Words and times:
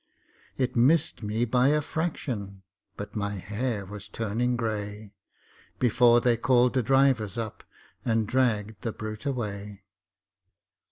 It 0.57 0.75
missed 0.75 1.21
me 1.21 1.45
by 1.45 1.67
a 1.67 1.79
fraction, 1.79 2.63
but 2.97 3.15
my 3.15 3.35
hair 3.35 3.85
was 3.85 4.09
turning 4.09 4.55
grey 4.57 5.13
Before 5.77 6.19
they 6.19 6.37
called 6.37 6.73
the 6.73 6.81
drivers 6.81 7.37
up 7.37 7.63
arid 8.03 8.25
dragged 8.25 8.81
the 8.81 8.93
brute 8.93 9.27
away. 9.27 9.83